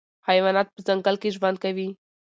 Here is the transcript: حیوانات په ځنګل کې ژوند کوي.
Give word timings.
حیوانات 0.27 0.67
په 0.71 0.79
ځنګل 0.87 1.15
کې 1.21 1.33
ژوند 1.35 1.57
کوي. 1.63 1.89